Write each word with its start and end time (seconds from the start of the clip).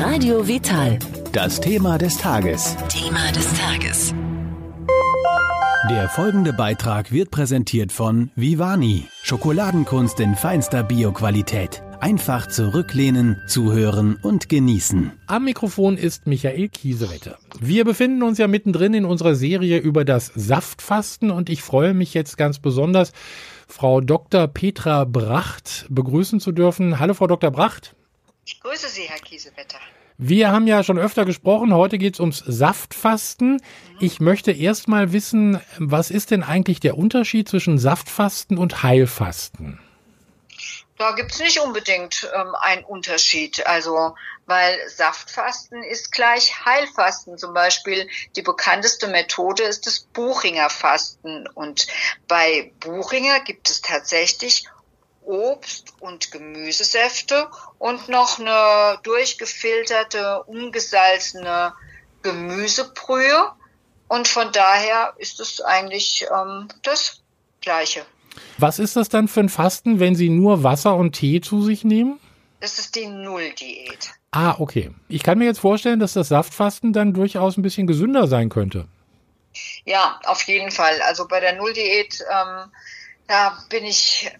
Radio 0.00 0.46
Vital. 0.46 0.96
Das 1.32 1.60
Thema 1.60 1.98
des 1.98 2.16
Tages. 2.18 2.76
Thema 2.88 3.32
des 3.32 3.52
Tages. 3.54 4.14
Der 5.90 6.08
folgende 6.08 6.52
Beitrag 6.52 7.10
wird 7.10 7.32
präsentiert 7.32 7.90
von 7.90 8.30
Vivani. 8.36 9.08
Schokoladenkunst 9.24 10.20
in 10.20 10.36
feinster 10.36 10.84
Bioqualität. 10.84 11.82
Einfach 11.98 12.46
zurücklehnen, 12.46 13.42
zuhören 13.48 14.16
und 14.22 14.48
genießen. 14.48 15.10
Am 15.26 15.44
Mikrofon 15.44 15.96
ist 15.96 16.28
Michael 16.28 16.68
Kiesewetter. 16.68 17.36
Wir 17.58 17.84
befinden 17.84 18.22
uns 18.22 18.38
ja 18.38 18.46
mittendrin 18.46 18.94
in 18.94 19.04
unserer 19.04 19.34
Serie 19.34 19.78
über 19.78 20.04
das 20.04 20.30
Saftfasten 20.32 21.32
und 21.32 21.50
ich 21.50 21.62
freue 21.62 21.92
mich 21.92 22.14
jetzt 22.14 22.36
ganz 22.36 22.60
besonders, 22.60 23.10
Frau 23.66 24.00
Dr. 24.00 24.46
Petra 24.46 25.04
Bracht 25.04 25.86
begrüßen 25.90 26.38
zu 26.38 26.52
dürfen. 26.52 27.00
Hallo, 27.00 27.14
Frau 27.14 27.26
Dr. 27.26 27.50
Bracht. 27.50 27.96
Ich 28.50 28.60
grüße 28.60 28.88
Sie, 28.88 29.02
Herr 29.02 29.18
Kiesewetter. 29.18 29.76
Wir 30.16 30.50
haben 30.50 30.66
ja 30.66 30.82
schon 30.82 30.98
öfter 30.98 31.26
gesprochen, 31.26 31.74
heute 31.74 31.98
geht 31.98 32.14
es 32.14 32.20
ums 32.20 32.42
Saftfasten. 32.46 33.60
Ich 34.00 34.20
möchte 34.20 34.52
erst 34.52 34.88
mal 34.88 35.12
wissen, 35.12 35.60
was 35.76 36.10
ist 36.10 36.30
denn 36.30 36.42
eigentlich 36.42 36.80
der 36.80 36.96
Unterschied 36.96 37.46
zwischen 37.46 37.78
Saftfasten 37.78 38.56
und 38.56 38.82
Heilfasten? 38.82 39.78
Da 40.96 41.12
gibt 41.12 41.32
es 41.32 41.40
nicht 41.40 41.60
unbedingt 41.60 42.26
ähm, 42.34 42.54
einen 42.54 42.84
Unterschied. 42.84 43.66
Also, 43.66 44.14
weil 44.46 44.78
Saftfasten 44.88 45.82
ist 45.82 46.12
gleich 46.12 46.64
Heilfasten. 46.64 47.36
Zum 47.36 47.52
Beispiel 47.52 48.08
die 48.34 48.42
bekannteste 48.42 49.08
Methode 49.08 49.64
ist 49.64 49.86
das 49.86 50.00
Buchinger 50.00 50.70
Fasten. 50.70 51.46
Und 51.48 51.86
bei 52.26 52.72
Buchinger 52.80 53.40
gibt 53.40 53.68
es 53.68 53.82
tatsächlich 53.82 54.64
Obst- 55.28 55.92
und 56.00 56.30
Gemüsesäfte 56.30 57.48
und 57.78 58.08
noch 58.08 58.38
eine 58.38 58.98
durchgefilterte, 59.02 60.42
ungesalzene 60.44 61.74
Gemüsebrühe. 62.22 63.52
Und 64.08 64.26
von 64.26 64.50
daher 64.52 65.12
ist 65.18 65.38
es 65.38 65.60
eigentlich 65.60 66.26
ähm, 66.34 66.68
das 66.82 67.20
Gleiche. 67.60 68.06
Was 68.56 68.78
ist 68.78 68.96
das 68.96 69.10
dann 69.10 69.28
für 69.28 69.40
ein 69.40 69.50
Fasten, 69.50 70.00
wenn 70.00 70.14
Sie 70.14 70.30
nur 70.30 70.62
Wasser 70.62 70.96
und 70.96 71.12
Tee 71.12 71.42
zu 71.42 71.62
sich 71.62 71.84
nehmen? 71.84 72.18
Das 72.60 72.78
ist 72.78 72.96
die 72.96 73.06
Nulldiät. 73.06 74.10
Ah, 74.30 74.56
okay. 74.58 74.90
Ich 75.08 75.22
kann 75.22 75.38
mir 75.38 75.44
jetzt 75.44 75.60
vorstellen, 75.60 76.00
dass 76.00 76.14
das 76.14 76.28
Saftfasten 76.28 76.92
dann 76.92 77.12
durchaus 77.12 77.56
ein 77.56 77.62
bisschen 77.62 77.86
gesünder 77.86 78.26
sein 78.26 78.48
könnte. 78.48 78.88
Ja, 79.84 80.18
auf 80.24 80.42
jeden 80.44 80.70
Fall. 80.70 81.00
Also 81.02 81.28
bei 81.28 81.40
der 81.40 81.56
Nulldiät, 81.56 82.24
ähm, 82.30 82.70
da 83.26 83.58
bin 83.68 83.84
ich 83.84 84.30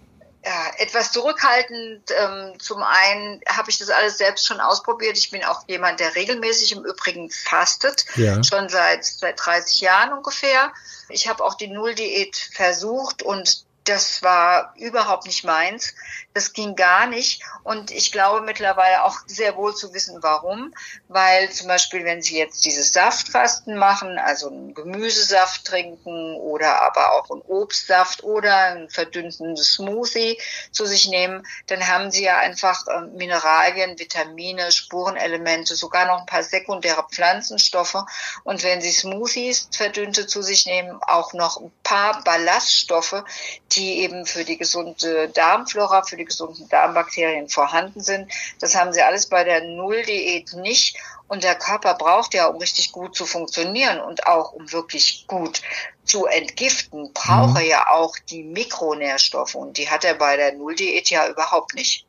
ja, 0.44 0.72
etwas 0.78 1.12
zurückhaltend. 1.12 2.10
Ähm, 2.10 2.58
zum 2.58 2.82
einen 2.82 3.40
habe 3.48 3.70
ich 3.70 3.78
das 3.78 3.90
alles 3.90 4.18
selbst 4.18 4.46
schon 4.46 4.60
ausprobiert. 4.60 5.18
Ich 5.18 5.30
bin 5.30 5.44
auch 5.44 5.64
jemand, 5.66 6.00
der 6.00 6.14
regelmäßig 6.14 6.72
im 6.72 6.84
Übrigen 6.84 7.30
fastet, 7.30 8.04
Ja. 8.14 8.42
schon 8.44 8.68
seit, 8.68 9.04
seit 9.04 9.44
30 9.44 9.80
Jahren 9.80 10.12
ungefähr. 10.12 10.72
Ich 11.08 11.28
habe 11.28 11.44
auch 11.44 11.54
die 11.54 11.68
Nulldiät 11.68 12.36
versucht 12.54 13.22
und 13.22 13.64
das 13.84 14.22
war 14.22 14.74
überhaupt 14.76 15.26
nicht 15.26 15.44
meins. 15.44 15.94
Das 16.38 16.52
ging 16.52 16.76
gar 16.76 17.08
nicht. 17.08 17.42
Und 17.64 17.90
ich 17.90 18.12
glaube 18.12 18.42
mittlerweile 18.42 19.02
auch 19.02 19.16
sehr 19.26 19.56
wohl 19.56 19.74
zu 19.74 19.92
wissen, 19.92 20.22
warum. 20.22 20.72
Weil 21.08 21.50
zum 21.50 21.66
Beispiel, 21.66 22.04
wenn 22.04 22.22
Sie 22.22 22.38
jetzt 22.38 22.64
dieses 22.64 22.92
Saftfasten 22.92 23.76
machen, 23.76 24.20
also 24.20 24.48
einen 24.48 24.72
Gemüsesaft 24.72 25.64
trinken 25.64 26.36
oder 26.36 26.80
aber 26.82 27.10
auch 27.10 27.28
einen 27.32 27.42
Obstsaft 27.42 28.22
oder 28.22 28.56
einen 28.56 28.88
verdünnten 28.88 29.56
Smoothie 29.56 30.38
zu 30.70 30.86
sich 30.86 31.08
nehmen, 31.08 31.44
dann 31.66 31.88
haben 31.88 32.12
Sie 32.12 32.22
ja 32.22 32.38
einfach 32.38 32.86
äh, 32.86 33.00
Mineralien, 33.16 33.98
Vitamine, 33.98 34.70
Spurenelemente, 34.70 35.74
sogar 35.74 36.06
noch 36.06 36.20
ein 36.20 36.26
paar 36.26 36.44
sekundäre 36.44 37.04
Pflanzenstoffe. 37.10 38.04
Und 38.44 38.62
wenn 38.62 38.80
Sie 38.80 38.92
Smoothies 38.92 39.70
verdünnte 39.72 40.28
zu 40.28 40.42
sich 40.42 40.66
nehmen, 40.66 41.00
auch 41.02 41.32
noch 41.32 41.60
ein 41.60 41.72
paar 41.82 42.22
Ballaststoffe, 42.22 43.24
die 43.72 44.02
eben 44.02 44.24
für 44.24 44.44
die 44.44 44.56
gesunde 44.56 45.28
Darmflora, 45.30 46.04
für 46.04 46.16
die 46.16 46.27
gesunden 46.28 46.68
Darmbakterien 46.68 47.48
vorhanden 47.48 48.00
sind. 48.00 48.30
Das 48.60 48.74
haben 48.74 48.92
sie 48.92 49.02
alles 49.02 49.26
bei 49.26 49.44
der 49.44 49.62
Nulldiät 49.62 50.52
nicht. 50.54 50.96
Und 51.26 51.42
der 51.44 51.56
Körper 51.56 51.94
braucht 51.94 52.32
ja, 52.32 52.46
um 52.46 52.56
richtig 52.56 52.92
gut 52.92 53.14
zu 53.14 53.26
funktionieren 53.26 54.00
und 54.00 54.26
auch 54.26 54.52
um 54.52 54.72
wirklich 54.72 55.26
gut 55.26 55.60
zu 56.04 56.24
entgiften, 56.24 57.10
braucht 57.12 57.58
er 57.58 57.66
ja 57.66 57.90
auch 57.90 58.16
die 58.30 58.42
Mikronährstoffe. 58.42 59.54
Und 59.54 59.76
die 59.76 59.90
hat 59.90 60.04
er 60.04 60.14
bei 60.14 60.36
der 60.36 60.54
Nulldiät 60.54 61.10
ja 61.10 61.28
überhaupt 61.28 61.74
nicht. 61.74 62.06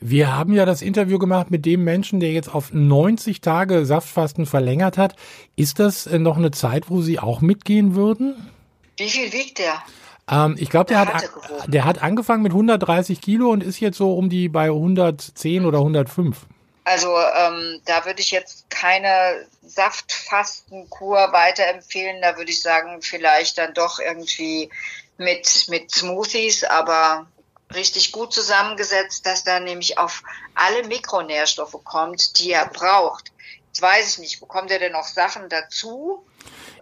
Wir 0.00 0.36
haben 0.36 0.54
ja 0.54 0.64
das 0.64 0.80
Interview 0.80 1.18
gemacht 1.18 1.50
mit 1.50 1.66
dem 1.66 1.82
Menschen, 1.82 2.20
der 2.20 2.30
jetzt 2.30 2.54
auf 2.54 2.72
90 2.72 3.40
Tage 3.40 3.84
Saftfasten 3.84 4.46
verlängert 4.46 4.96
hat. 4.96 5.16
Ist 5.56 5.80
das 5.80 6.06
äh, 6.06 6.20
noch 6.20 6.36
eine 6.36 6.52
Zeit, 6.52 6.88
wo 6.88 7.02
Sie 7.02 7.18
auch 7.18 7.40
mitgehen 7.40 7.96
würden? 7.96 8.50
Wie 8.96 9.10
viel 9.10 9.32
wiegt 9.32 9.58
der? 9.58 9.82
Ähm, 10.30 10.56
ich 10.58 10.70
glaube, 10.70 10.86
der, 10.86 11.04
Der 11.04 11.14
hat, 11.14 11.30
der 11.66 11.84
hat 11.84 12.02
angefangen 12.02 12.42
mit 12.42 12.52
130 12.52 13.20
Kilo 13.20 13.50
und 13.50 13.62
ist 13.62 13.80
jetzt 13.80 13.98
so 13.98 14.14
um 14.14 14.28
die 14.28 14.48
bei 14.48 14.66
110 14.66 15.64
oder 15.64 15.78
105. 15.78 16.46
Also 16.84 17.14
ähm, 17.18 17.82
da 17.84 18.06
würde 18.06 18.20
ich 18.20 18.30
jetzt 18.30 18.70
keine 18.70 19.46
Saftfastenkur 19.62 21.32
weiterempfehlen. 21.32 22.22
Da 22.22 22.36
würde 22.36 22.50
ich 22.50 22.62
sagen, 22.62 23.02
vielleicht 23.02 23.58
dann 23.58 23.74
doch 23.74 23.98
irgendwie 23.98 24.70
mit, 25.18 25.66
mit 25.68 25.90
Smoothies, 25.90 26.64
aber 26.64 27.26
richtig 27.74 28.12
gut 28.12 28.32
zusammengesetzt, 28.32 29.26
dass 29.26 29.44
da 29.44 29.60
nämlich 29.60 29.98
auf 29.98 30.22
alle 30.54 30.86
Mikronährstoffe 30.86 31.76
kommt, 31.84 32.38
die 32.38 32.52
er 32.52 32.66
braucht. 32.66 33.32
Jetzt 33.68 33.82
weiß 33.82 34.12
ich 34.14 34.18
nicht, 34.18 34.40
bekommt 34.40 34.70
er 34.70 34.78
denn 34.78 34.92
noch 34.92 35.04
Sachen 35.04 35.48
dazu? 35.48 36.24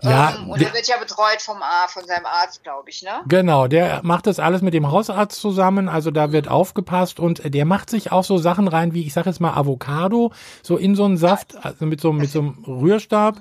Ja, 0.02 0.34
ähm, 0.36 0.50
und 0.50 0.60
der- 0.60 0.68
er 0.68 0.74
wird 0.74 0.86
ja 0.88 0.98
betreut 0.98 1.40
vom 1.40 1.62
A, 1.62 1.88
von 1.88 2.06
seinem 2.06 2.26
Arzt, 2.26 2.62
glaube 2.62 2.90
ich, 2.90 3.02
ne? 3.02 3.22
Genau, 3.26 3.66
der 3.66 4.00
macht 4.04 4.26
das 4.26 4.38
alles 4.38 4.62
mit 4.62 4.74
dem 4.74 4.90
Hausarzt 4.90 5.40
zusammen, 5.40 5.88
also 5.88 6.10
da 6.10 6.32
wird 6.32 6.48
aufgepasst 6.48 7.18
und 7.18 7.42
der 7.54 7.64
macht 7.64 7.90
sich 7.90 8.12
auch 8.12 8.22
so 8.24 8.38
Sachen 8.38 8.68
rein 8.68 8.92
wie, 8.94 9.06
ich 9.06 9.12
sage 9.14 9.30
jetzt 9.30 9.40
mal 9.40 9.54
Avocado, 9.54 10.32
so 10.62 10.76
in 10.76 10.94
so 10.94 11.04
einen 11.04 11.16
Saft, 11.16 11.56
also 11.64 11.86
mit 11.86 12.00
so, 12.00 12.12
mit 12.12 12.30
so 12.30 12.40
einem 12.40 12.64
Rührstab 12.66 13.36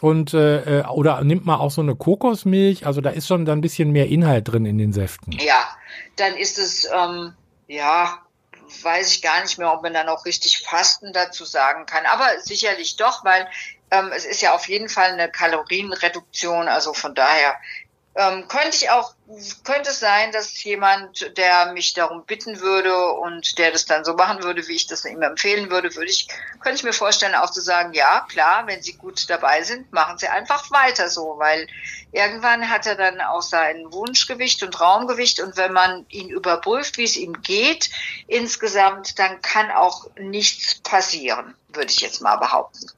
und 0.00 0.34
äh, 0.34 0.80
äh, 0.80 0.86
oder 0.86 1.22
nimmt 1.22 1.44
man 1.46 1.60
auch 1.60 1.70
so 1.70 1.82
eine 1.82 1.94
Kokosmilch, 1.94 2.86
also 2.86 3.00
da 3.00 3.10
ist 3.10 3.26
schon 3.28 3.44
dann 3.44 3.58
ein 3.58 3.62
bisschen 3.62 3.90
mehr 3.92 4.08
Inhalt 4.08 4.48
drin 4.48 4.64
in 4.66 4.76
den 4.78 4.92
Säften. 4.92 5.32
Ja, 5.32 5.68
dann 6.16 6.34
ist 6.36 6.58
es, 6.58 6.86
ähm, 6.92 7.34
ja, 7.68 8.18
weiß 8.82 9.12
ich 9.12 9.22
gar 9.22 9.40
nicht 9.42 9.58
mehr, 9.58 9.72
ob 9.72 9.82
man 9.82 9.94
dann 9.94 10.08
auch 10.08 10.24
richtig 10.24 10.58
Fasten 10.58 11.12
dazu 11.12 11.44
sagen 11.44 11.86
kann. 11.86 12.06
Aber 12.06 12.40
sicherlich 12.40 12.96
doch, 12.96 13.24
weil 13.24 13.48
ähm, 13.90 14.10
es 14.14 14.24
ist 14.24 14.42
ja 14.42 14.54
auf 14.54 14.68
jeden 14.68 14.88
Fall 14.88 15.12
eine 15.12 15.30
Kalorienreduktion. 15.30 16.68
Also 16.68 16.94
von 16.94 17.14
daher 17.14 17.56
ähm, 18.16 18.48
könnte 18.48 18.76
ich 18.76 18.90
auch, 18.90 19.14
könnte 19.62 19.90
es 19.90 20.00
sein, 20.00 20.32
dass 20.32 20.62
jemand, 20.64 21.36
der 21.36 21.72
mich 21.72 21.94
darum 21.94 22.24
bitten 22.24 22.60
würde 22.60 23.12
und 23.12 23.56
der 23.58 23.70
das 23.70 23.86
dann 23.86 24.04
so 24.04 24.14
machen 24.14 24.42
würde, 24.42 24.66
wie 24.66 24.74
ich 24.74 24.88
das 24.88 25.04
ihm 25.04 25.22
empfehlen 25.22 25.70
würde, 25.70 25.94
würde 25.94 26.10
ich, 26.10 26.26
könnte 26.60 26.76
ich 26.76 26.82
mir 26.82 26.92
vorstellen, 26.92 27.36
auch 27.36 27.50
zu 27.50 27.60
sagen, 27.60 27.92
ja, 27.92 28.26
klar, 28.28 28.66
wenn 28.66 28.82
Sie 28.82 28.94
gut 28.94 29.30
dabei 29.30 29.62
sind, 29.62 29.92
machen 29.92 30.18
Sie 30.18 30.26
einfach 30.26 30.72
weiter 30.72 31.08
so, 31.08 31.36
weil 31.38 31.68
irgendwann 32.10 32.68
hat 32.68 32.86
er 32.86 32.96
dann 32.96 33.20
auch 33.20 33.42
sein 33.42 33.92
Wunschgewicht 33.92 34.64
und 34.64 34.80
Raumgewicht 34.80 35.38
und 35.40 35.56
wenn 35.56 35.72
man 35.72 36.04
ihn 36.08 36.30
überprüft, 36.30 36.98
wie 36.98 37.04
es 37.04 37.16
ihm 37.16 37.40
geht, 37.42 37.90
insgesamt, 38.26 39.20
dann 39.20 39.40
kann 39.40 39.70
auch 39.70 40.10
nichts 40.16 40.80
passieren, 40.80 41.54
würde 41.68 41.92
ich 41.92 42.00
jetzt 42.00 42.20
mal 42.20 42.36
behaupten. 42.36 42.90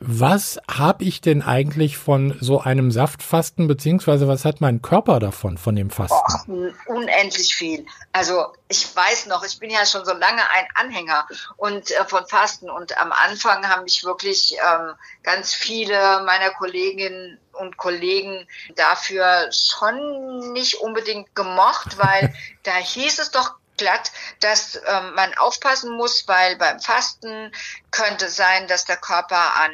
Was 0.00 0.60
habe 0.70 1.02
ich 1.04 1.20
denn 1.20 1.42
eigentlich 1.42 1.98
von 1.98 2.36
so 2.40 2.60
einem 2.60 2.92
Saftfasten, 2.92 3.66
beziehungsweise 3.66 4.28
was 4.28 4.44
hat 4.44 4.60
mein 4.60 4.80
Körper 4.80 5.18
davon, 5.18 5.58
von 5.58 5.74
dem 5.74 5.90
Fasten? 5.90 6.16
Un- 6.52 6.74
unendlich 6.86 7.54
viel. 7.54 7.84
Also 8.12 8.52
ich 8.68 8.94
weiß 8.94 9.26
noch, 9.26 9.44
ich 9.44 9.58
bin 9.58 9.70
ja 9.70 9.84
schon 9.84 10.04
so 10.04 10.12
lange 10.12 10.42
ein 10.54 10.66
Anhänger 10.74 11.26
und 11.56 11.90
äh, 11.90 12.04
von 12.06 12.24
Fasten 12.26 12.70
und 12.70 12.96
am 12.96 13.10
Anfang 13.10 13.68
haben 13.68 13.82
mich 13.84 14.04
wirklich 14.04 14.56
ähm, 14.64 14.92
ganz 15.24 15.52
viele 15.52 16.22
meiner 16.24 16.50
Kolleginnen 16.50 17.38
und 17.52 17.76
Kollegen 17.76 18.46
dafür 18.76 19.50
schon 19.50 20.52
nicht 20.52 20.76
unbedingt 20.76 21.34
gemocht, 21.34 21.98
weil 21.98 22.32
da 22.62 22.76
hieß 22.76 23.18
es 23.18 23.32
doch 23.32 23.54
glatt, 23.78 24.12
dass 24.40 24.76
ähm, 24.86 25.14
man 25.14 25.32
aufpassen 25.38 25.96
muss, 25.96 26.28
weil 26.28 26.56
beim 26.56 26.80
Fasten 26.80 27.52
könnte 27.90 28.28
sein, 28.28 28.68
dass 28.68 28.84
der 28.84 28.98
Körper 28.98 29.56
an 29.56 29.72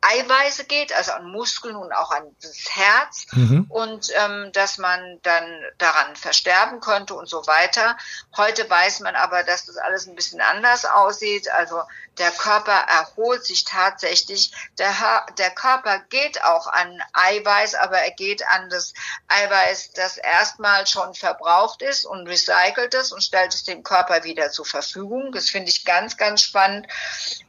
Eiweiße 0.00 0.64
geht, 0.64 0.92
also 0.92 1.12
an 1.12 1.30
Muskeln 1.30 1.74
und 1.74 1.92
auch 1.92 2.10
an 2.10 2.24
das 2.40 2.68
Herz 2.70 3.26
mhm. 3.32 3.66
und 3.68 4.10
ähm, 4.14 4.50
dass 4.52 4.78
man 4.78 5.18
dann 5.22 5.44
daran 5.78 6.14
versterben 6.16 6.80
könnte 6.80 7.14
und 7.14 7.28
so 7.28 7.46
weiter. 7.46 7.96
Heute 8.36 8.68
weiß 8.68 9.00
man 9.00 9.16
aber, 9.16 9.42
dass 9.42 9.66
das 9.66 9.76
alles 9.76 10.06
ein 10.06 10.14
bisschen 10.14 10.40
anders 10.40 10.84
aussieht. 10.84 11.50
Also 11.50 11.82
der 12.18 12.30
Körper 12.30 12.72
erholt 12.72 13.44
sich 13.44 13.64
tatsächlich. 13.64 14.52
Der, 14.78 15.26
der 15.38 15.50
Körper 15.50 15.98
geht 16.08 16.42
auch 16.44 16.66
an 16.66 17.02
Eiweiß, 17.12 17.74
aber 17.74 17.98
er 17.98 18.12
geht 18.12 18.46
an 18.48 18.70
das 18.70 18.94
Eiweiß, 19.28 19.92
das 19.92 20.16
erstmal 20.16 20.86
schon 20.86 21.14
verbraucht 21.14 21.82
ist 21.82 22.06
und 22.06 22.26
recycelt 22.26 22.94
es 22.94 23.12
und 23.12 23.22
stellt 23.22 23.52
es 23.54 23.64
dem 23.64 23.82
Körper 23.82 24.24
wieder 24.24 24.50
zur 24.50 24.66
Verfügung. 24.66 25.32
Das 25.32 25.50
finde 25.50 25.70
ich 25.70 25.84
ganz, 25.84 26.16
ganz 26.16 26.42
spannend. 26.42 26.86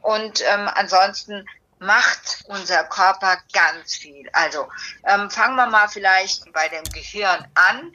Und 0.02 0.42
ähm, 0.42 0.68
ansonsten 0.74 1.46
macht 1.80 2.44
unser 2.46 2.84
Körper 2.84 3.38
ganz 3.52 3.94
viel. 3.94 4.28
Also 4.32 4.68
ähm, 5.04 5.30
fangen 5.30 5.56
wir 5.56 5.66
mal 5.66 5.88
vielleicht 5.88 6.52
bei 6.52 6.68
dem 6.68 6.84
Gehirn 6.84 7.46
an. 7.54 7.92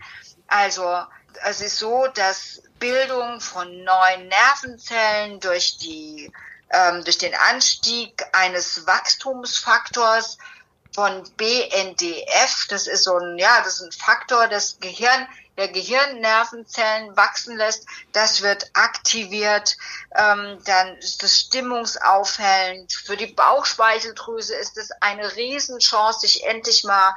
Also 0.48 1.04
es 1.46 1.62
ist 1.62 1.78
so, 1.78 2.08
dass 2.08 2.62
Bildung 2.80 3.40
von 3.40 3.84
neuen 3.84 4.28
Nervenzellen 4.28 5.40
durch 5.40 5.78
die 5.78 6.32
ähm, 6.70 7.04
durch 7.04 7.18
den 7.18 7.36
Anstieg 7.36 8.26
eines 8.34 8.86
Wachstumsfaktors 8.88 10.38
von 10.94 11.24
BNDF, 11.38 12.68
das 12.70 12.88
ist 12.88 13.04
so 13.04 13.18
ein 13.18 13.38
ja, 13.38 13.62
das 13.64 13.80
ist 13.80 13.82
ein 13.82 13.92
Faktor, 13.92 14.48
das 14.48 14.80
Gehirn 14.80 15.28
der 15.58 15.68
Gehirnnervenzellen 15.68 17.16
wachsen 17.16 17.58
lässt, 17.58 17.86
das 18.12 18.42
wird 18.42 18.72
aktiviert, 18.74 19.78
ähm, 20.16 20.58
dann 20.66 20.98
ist 20.98 21.22
das 21.22 21.40
stimmungsaufhellend. 21.40 22.94
Für 22.94 23.18
die 23.18 23.28
Bauchspeicheldrüse 23.28 24.56
ist 24.56 24.78
es 24.78 24.92
eine 25.02 25.36
Riesenchance, 25.36 26.22
sich 26.22 26.46
endlich 26.46 26.84
mal 26.84 27.14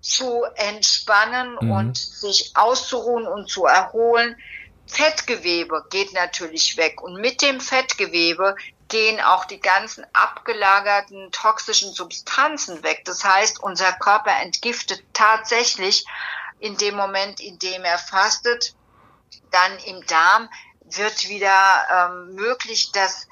zu 0.00 0.44
entspannen 0.56 1.56
mhm. 1.60 1.70
und 1.70 1.98
sich 1.98 2.52
auszuruhen 2.54 3.26
und 3.26 3.48
zu 3.48 3.66
erholen. 3.66 4.36
Fettgewebe 4.86 5.86
geht 5.90 6.12
natürlich 6.12 6.76
weg 6.76 7.00
und 7.00 7.20
mit 7.20 7.42
dem 7.42 7.60
Fettgewebe 7.60 8.56
gehen 8.88 9.20
auch 9.20 9.44
die 9.44 9.60
ganzen 9.60 10.04
abgelagerten 10.12 11.30
toxischen 11.30 11.92
Substanzen 11.92 12.82
weg. 12.82 13.02
Das 13.04 13.24
heißt, 13.24 13.62
unser 13.62 13.92
Körper 13.92 14.32
entgiftet 14.42 15.02
tatsächlich 15.12 16.04
in 16.60 16.76
dem 16.76 16.94
Moment, 16.94 17.40
in 17.40 17.58
dem 17.58 17.84
er 17.84 17.98
fastet, 17.98 18.74
dann 19.50 19.78
im 19.86 20.04
Darm 20.06 20.48
wird 20.84 21.28
wieder 21.28 21.86
ähm, 21.90 22.34
möglich, 22.34 22.92
dass 22.92 23.26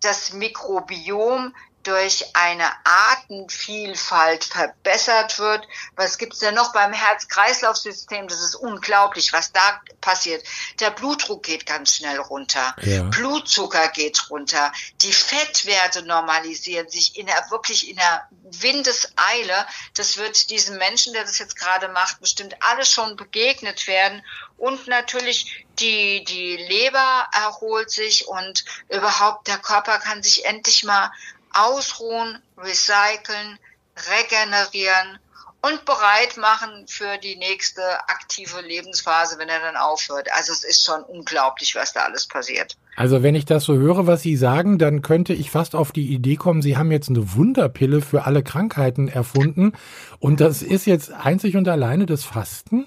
das 0.00 0.32
Mikrobiom 0.32 1.54
durch 1.82 2.24
eine 2.34 2.64
Artenvielfalt 2.84 4.44
verbessert 4.44 5.38
wird. 5.38 5.66
Was 5.96 6.18
gibt's 6.18 6.38
denn 6.38 6.54
noch 6.54 6.72
beim 6.72 6.92
Herz-Kreislauf-System? 6.92 8.28
Das 8.28 8.42
ist 8.42 8.54
unglaublich, 8.54 9.32
was 9.32 9.52
da 9.52 9.80
passiert. 10.00 10.44
Der 10.80 10.90
Blutdruck 10.90 11.42
geht 11.42 11.66
ganz 11.66 11.96
schnell 11.96 12.18
runter. 12.18 12.74
Ja. 12.82 13.02
Blutzucker 13.04 13.88
geht 13.88 14.30
runter. 14.30 14.72
Die 15.00 15.12
Fettwerte 15.12 16.02
normalisieren 16.02 16.88
sich 16.88 17.16
in 17.16 17.26
der, 17.26 17.46
wirklich 17.50 17.88
in 17.88 17.96
der 17.96 18.28
Windeseile. 18.44 19.66
Das 19.94 20.16
wird 20.16 20.50
diesem 20.50 20.78
Menschen, 20.78 21.12
der 21.12 21.22
das 21.22 21.38
jetzt 21.38 21.56
gerade 21.56 21.88
macht, 21.88 22.20
bestimmt 22.20 22.56
alles 22.60 22.90
schon 22.90 23.16
begegnet 23.16 23.86
werden. 23.86 24.24
Und 24.56 24.86
natürlich 24.86 25.66
die, 25.78 26.24
die 26.24 26.56
Leber 26.56 27.28
erholt 27.32 27.90
sich 27.90 28.28
und 28.28 28.64
überhaupt 28.88 29.48
der 29.48 29.58
Körper 29.58 29.98
kann 29.98 30.22
sich 30.22 30.44
endlich 30.44 30.84
mal 30.84 31.10
ausruhen, 31.54 32.38
recyceln, 32.58 33.58
regenerieren 33.96 35.18
und 35.62 35.84
bereit 35.84 36.36
machen 36.38 36.86
für 36.88 37.18
die 37.18 37.36
nächste 37.36 37.82
aktive 38.08 38.60
Lebensphase, 38.60 39.38
wenn 39.38 39.48
er 39.48 39.60
dann 39.60 39.76
aufhört. 39.76 40.28
Also 40.34 40.52
es 40.52 40.64
ist 40.64 40.84
schon 40.84 41.02
unglaublich, 41.04 41.74
was 41.76 41.92
da 41.92 42.00
alles 42.00 42.26
passiert. 42.26 42.76
Also 42.96 43.22
wenn 43.22 43.36
ich 43.36 43.44
das 43.44 43.64
so 43.64 43.74
höre, 43.74 44.06
was 44.06 44.22
Sie 44.22 44.36
sagen, 44.36 44.78
dann 44.78 45.02
könnte 45.02 45.32
ich 45.32 45.50
fast 45.50 45.76
auf 45.76 45.92
die 45.92 46.12
Idee 46.12 46.36
kommen, 46.36 46.62
Sie 46.62 46.76
haben 46.76 46.90
jetzt 46.90 47.08
eine 47.08 47.34
Wunderpille 47.34 48.02
für 48.02 48.24
alle 48.24 48.42
Krankheiten 48.42 49.08
erfunden 49.08 49.72
und 50.18 50.40
das 50.40 50.62
ist 50.62 50.86
jetzt 50.86 51.12
einzig 51.12 51.56
und 51.56 51.68
alleine 51.68 52.06
das 52.06 52.24
Fasten? 52.24 52.86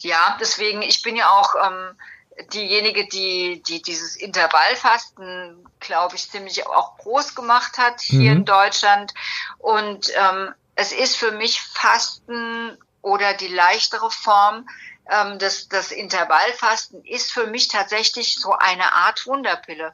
Ja, 0.00 0.36
deswegen, 0.40 0.82
ich 0.82 1.02
bin 1.02 1.16
ja 1.16 1.30
auch 1.30 1.54
ähm, 1.66 1.96
diejenige, 2.52 3.06
die, 3.06 3.62
die 3.62 3.82
dieses 3.82 4.16
Intervallfasten, 4.16 5.66
glaube 5.80 6.16
ich, 6.16 6.30
ziemlich 6.30 6.66
auch 6.66 6.96
groß 6.98 7.34
gemacht 7.34 7.78
hat 7.78 8.00
hier 8.00 8.32
mhm. 8.32 8.38
in 8.38 8.44
Deutschland. 8.44 9.14
Und 9.58 10.10
ähm, 10.14 10.54
es 10.74 10.92
ist 10.92 11.16
für 11.16 11.32
mich 11.32 11.60
Fasten 11.62 12.76
oder 13.02 13.34
die 13.34 13.48
leichtere 13.48 14.10
Form, 14.10 14.68
ähm, 15.08 15.38
das, 15.38 15.68
das 15.68 15.92
Intervallfasten 15.92 17.04
ist 17.04 17.32
für 17.32 17.46
mich 17.46 17.68
tatsächlich 17.68 18.36
so 18.36 18.52
eine 18.52 18.92
Art 18.92 19.26
Wunderpille. 19.26 19.92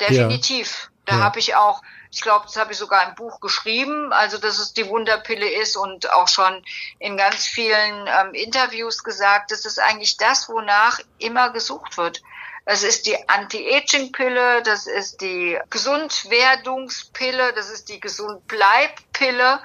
Definitiv. 0.00 0.84
Ja. 0.84 0.91
Da 1.12 1.18
ja. 1.18 1.24
habe 1.24 1.38
ich 1.38 1.54
auch 1.54 1.82
ich 2.12 2.20
glaube, 2.20 2.44
das 2.44 2.56
habe 2.56 2.72
ich 2.72 2.78
sogar 2.78 3.08
im 3.08 3.14
Buch 3.14 3.40
geschrieben, 3.40 4.12
also 4.12 4.36
dass 4.36 4.58
es 4.58 4.74
die 4.74 4.86
Wunderpille 4.86 5.48
ist 5.48 5.76
und 5.76 6.12
auch 6.12 6.28
schon 6.28 6.62
in 6.98 7.16
ganz 7.16 7.46
vielen 7.46 8.06
ähm, 8.06 8.34
Interviews 8.34 9.02
gesagt, 9.02 9.50
das 9.50 9.64
ist 9.64 9.80
eigentlich 9.80 10.18
das, 10.18 10.50
wonach 10.50 11.00
immer 11.18 11.50
gesucht 11.50 11.96
wird. 11.96 12.22
Es 12.66 12.82
ist 12.82 13.06
die 13.06 13.16
Anti-Aging-Pille, 13.28 14.62
das 14.62 14.86
ist 14.86 15.22
die 15.22 15.58
Gesundwerdungspille, 15.70 17.54
das 17.54 17.70
ist 17.70 17.88
die 17.88 17.98
Gesundbleib-Pille. 17.98 19.60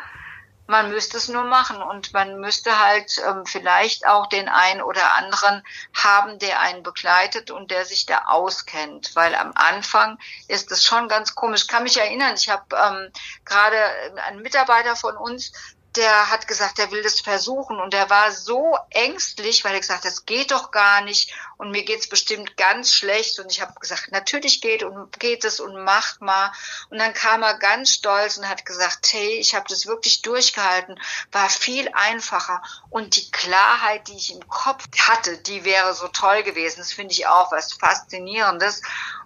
Man 0.67 0.89
müsste 0.89 1.17
es 1.17 1.29
nur 1.29 1.45
machen 1.45 1.81
und 1.81 2.13
man 2.13 2.39
müsste 2.39 2.77
halt 2.79 3.21
ähm, 3.25 3.45
vielleicht 3.45 4.05
auch 4.05 4.27
den 4.27 4.49
einen 4.49 4.81
oder 4.81 5.15
anderen 5.15 5.63
haben, 5.93 6.39
der 6.39 6.59
einen 6.59 6.83
begleitet 6.83 7.51
und 7.51 7.71
der 7.71 7.85
sich 7.85 8.05
da 8.05 8.25
auskennt. 8.25 9.15
Weil 9.15 9.33
am 9.35 9.53
Anfang 9.55 10.19
ist 10.47 10.71
es 10.71 10.83
schon 10.83 11.07
ganz 11.07 11.35
komisch. 11.35 11.63
Ich 11.63 11.67
kann 11.67 11.83
mich 11.83 11.97
erinnern, 11.97 12.35
ich 12.35 12.49
habe 12.49 12.75
ähm, 12.75 13.11
gerade 13.45 13.77
einen 14.27 14.41
Mitarbeiter 14.41 14.95
von 14.95 15.15
uns, 15.15 15.51
der 15.97 16.29
hat 16.29 16.47
gesagt, 16.47 16.79
er 16.79 16.91
will 16.91 17.03
das 17.03 17.19
versuchen. 17.19 17.79
Und 17.79 17.93
er 17.93 18.09
war 18.09 18.31
so 18.31 18.77
ängstlich, 18.91 19.65
weil 19.65 19.73
er 19.73 19.79
gesagt, 19.79 20.05
das 20.05 20.25
geht 20.25 20.51
doch 20.51 20.71
gar 20.71 21.01
nicht. 21.01 21.33
Und 21.57 21.71
mir 21.71 21.83
geht's 21.83 22.07
bestimmt 22.07 22.55
ganz 22.55 22.93
schlecht. 22.93 23.39
Und 23.39 23.51
ich 23.51 23.61
habe 23.61 23.73
gesagt, 23.79 24.11
natürlich 24.11 24.61
geht 24.61 24.83
und 24.83 25.19
geht 25.19 25.43
es 25.43 25.59
und 25.59 25.83
macht 25.83 26.21
mal. 26.21 26.51
Und 26.89 26.99
dann 26.99 27.13
kam 27.13 27.43
er 27.43 27.57
ganz 27.57 27.91
stolz 27.93 28.37
und 28.37 28.47
hat 28.47 28.65
gesagt, 28.65 29.11
hey, 29.11 29.39
ich 29.39 29.55
habe 29.55 29.65
das 29.67 29.87
wirklich 29.87 30.21
durchgehalten, 30.21 30.99
war 31.31 31.49
viel 31.49 31.89
einfacher. 31.93 32.61
Und 32.89 33.15
die 33.15 33.31
Klarheit, 33.31 34.07
die 34.07 34.17
ich 34.17 34.33
im 34.33 34.47
Kopf 34.47 34.85
hatte, 34.99 35.37
die 35.39 35.65
wäre 35.65 35.93
so 35.93 36.07
toll 36.07 36.43
gewesen. 36.43 36.79
Das 36.79 36.93
finde 36.93 37.13
ich 37.13 37.27
auch 37.27 37.51
was 37.51 37.73
faszinierendes 37.73 38.81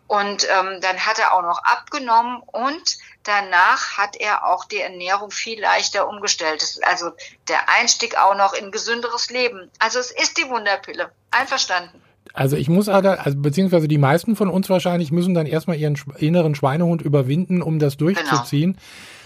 und 0.08 0.46
ähm, 0.50 0.82
dann 0.82 1.06
hat 1.06 1.20
er 1.20 1.34
auch 1.34 1.42
noch 1.42 1.64
abgenommen 1.64 2.42
und 2.52 2.98
Danach 3.24 3.98
hat 3.98 4.16
er 4.16 4.48
auch 4.48 4.66
die 4.66 4.80
Ernährung 4.80 5.30
viel 5.30 5.60
leichter 5.62 6.10
umgestellt. 6.10 6.80
Also 6.82 7.12
der 7.48 7.70
Einstieg 7.70 8.18
auch 8.18 8.36
noch 8.36 8.54
in 8.54 8.72
gesünderes 8.72 9.30
Leben. 9.30 9.70
Also 9.78 10.00
es 10.00 10.10
ist 10.10 10.38
die 10.38 10.50
Wunderpille. 10.50 11.12
Einverstanden. 11.30 12.02
Also 12.34 12.56
ich 12.56 12.70
muss 12.70 12.88
also, 12.90 13.12
beziehungsweise 13.36 13.88
die 13.88 13.98
meisten 13.98 14.36
von 14.36 14.50
uns 14.50 14.70
wahrscheinlich 14.70 15.12
müssen 15.12 15.34
dann 15.34 15.46
erstmal 15.46 15.78
ihren 15.78 16.00
inneren 16.18 16.56
Schweinehund 16.56 17.02
überwinden, 17.02 17.62
um 17.62 17.78
das 17.78 17.98
durchzuziehen. 17.98 18.74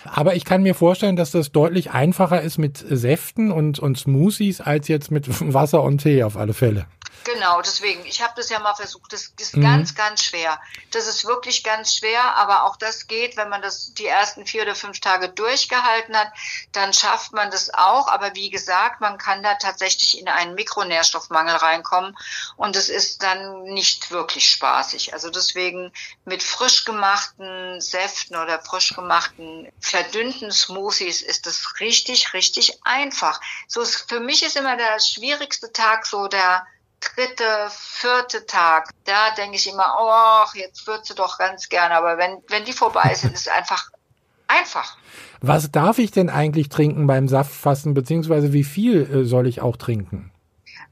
Genau. 0.04 0.16
Aber 0.16 0.36
ich 0.36 0.44
kann 0.44 0.62
mir 0.62 0.76
vorstellen, 0.76 1.16
dass 1.16 1.32
das 1.32 1.52
deutlich 1.52 1.92
einfacher 1.92 2.42
ist 2.42 2.58
mit 2.58 2.78
Säften 2.78 3.52
und, 3.52 3.80
und 3.80 3.98
Smoothies 3.98 4.60
als 4.60 4.88
jetzt 4.88 5.10
mit 5.10 5.26
Wasser 5.54 5.84
und 5.84 6.00
Tee 6.00 6.24
auf 6.24 6.36
alle 6.36 6.54
Fälle. 6.54 6.86
Genau, 7.24 7.62
deswegen, 7.62 8.06
ich 8.06 8.22
habe 8.22 8.34
das 8.36 8.50
ja 8.50 8.60
mal 8.60 8.76
versucht. 8.76 9.12
Das 9.12 9.34
ist 9.40 9.56
mhm. 9.56 9.62
ganz, 9.62 9.96
ganz 9.96 10.24
schwer. 10.24 10.60
Das 10.92 11.08
ist 11.08 11.26
wirklich 11.26 11.64
ganz 11.64 11.96
schwer, 11.96 12.36
aber 12.36 12.66
auch 12.66 12.76
das 12.76 13.08
geht, 13.08 13.36
wenn 13.36 13.50
man 13.50 13.64
das 13.64 13.94
die 13.94 14.06
ersten 14.06 14.46
vier 14.46 14.62
oder 14.62 14.76
fünf 14.76 15.00
Tage 15.00 15.30
durchgehalten 15.30 16.16
hat, 16.16 16.32
dann 16.72 16.94
schafft 16.94 17.34
man 17.34 17.50
das 17.50 17.74
auch. 17.74 18.10
Aber 18.10 18.36
wie 18.36 18.52
gesagt, 18.52 19.02
man 19.02 19.18
kann 19.18 19.42
da 19.42 19.56
tatsächlich 19.56 20.20
in 20.20 20.28
einen 20.28 20.54
Mikronährstoffmangel 20.54 21.56
reinkommen 21.56 22.16
und 22.58 22.76
es 22.76 22.90
ist 22.90 23.24
dann 23.24 23.64
nicht 23.64 24.12
wirklich 24.12 24.48
spaßig. 24.48 25.14
Also 25.14 25.32
deswegen 25.32 25.92
mit 26.26 26.44
frisch 26.44 26.86
gemachten 26.86 27.82
Säften 27.82 28.36
oder 28.36 28.62
frisch 28.62 28.94
gemachten 28.94 29.72
verdünnten 29.80 30.52
Smoothies 30.52 31.22
ist 31.22 31.48
das 31.48 31.80
richtig, 31.80 32.34
richtig 32.34 32.80
einfach. 32.84 33.42
So 33.68 33.82
ist, 33.82 34.08
für 34.08 34.20
mich 34.20 34.44
ist 34.44 34.56
immer 34.56 34.78
der 34.78 35.00
schwierigste 35.00 35.72
Tag 35.74 36.06
so 36.06 36.28
der 36.28 36.68
dritte, 37.00 37.68
vierte 37.70 38.46
Tag, 38.46 38.90
da 39.06 39.32
denke 39.32 39.56
ich 39.58 39.72
immer, 39.72 39.98
oh, 40.00 40.58
jetzt 40.58 40.88
würdest 40.88 41.10
du 41.12 41.14
doch 41.14 41.38
ganz 41.38 41.70
gerne. 41.70 41.96
Aber 41.96 42.18
wenn, 42.18 42.42
wenn 42.48 42.66
die 42.66 42.74
vorbei 42.74 43.14
sind, 43.14 43.34
ist 43.34 43.48
es 43.48 43.54
einfach 43.54 43.92
einfach. 44.48 44.98
Was 45.42 45.72
darf 45.72 45.98
ich 45.98 46.12
denn 46.12 46.30
eigentlich 46.30 46.70
trinken 46.70 47.08
beim 47.08 47.28
Saftfasten, 47.28 47.94
beziehungsweise 47.94 48.54
wie 48.54 48.64
viel 48.64 49.02
äh, 49.02 49.26
soll 49.26 49.48
ich 49.48 49.62
auch 49.62 49.78
trinken? 49.78 50.32